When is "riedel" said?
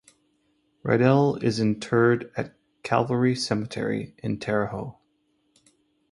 0.81-1.35